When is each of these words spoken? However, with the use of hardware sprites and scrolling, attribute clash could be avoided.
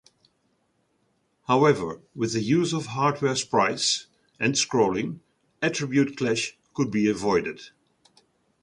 However, 1.47 2.01
with 2.15 2.33
the 2.33 2.41
use 2.41 2.73
of 2.73 2.87
hardware 2.87 3.35
sprites 3.35 4.07
and 4.39 4.55
scrolling, 4.55 5.19
attribute 5.61 6.17
clash 6.17 6.57
could 6.73 6.89
be 6.89 7.07
avoided. 7.07 7.61